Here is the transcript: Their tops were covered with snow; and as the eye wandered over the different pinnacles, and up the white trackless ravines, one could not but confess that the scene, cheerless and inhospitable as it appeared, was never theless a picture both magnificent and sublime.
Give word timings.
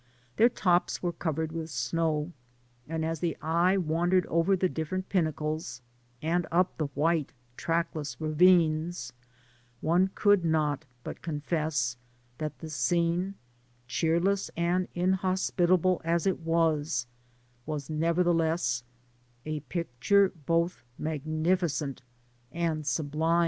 Their 0.37 0.49
tops 0.49 1.03
were 1.03 1.13
covered 1.13 1.51
with 1.51 1.69
snow; 1.69 2.31
and 2.89 3.05
as 3.05 3.19
the 3.19 3.37
eye 3.39 3.77
wandered 3.77 4.25
over 4.25 4.55
the 4.55 4.67
different 4.67 5.09
pinnacles, 5.09 5.83
and 6.23 6.47
up 6.51 6.75
the 6.79 6.87
white 6.95 7.33
trackless 7.55 8.19
ravines, 8.19 9.13
one 9.79 10.09
could 10.15 10.43
not 10.43 10.85
but 11.03 11.21
confess 11.21 11.97
that 12.39 12.57
the 12.57 12.69
scene, 12.71 13.35
cheerless 13.87 14.49
and 14.57 14.87
inhospitable 14.95 16.01
as 16.03 16.25
it 16.25 16.39
appeared, 16.47 16.87
was 17.67 17.87
never 17.91 18.23
theless 18.23 18.81
a 19.45 19.59
picture 19.59 20.33
both 20.47 20.83
magnificent 20.97 22.01
and 22.51 22.87
sublime. 22.87 23.39